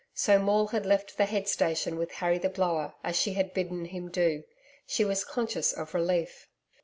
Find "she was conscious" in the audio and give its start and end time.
4.87-5.73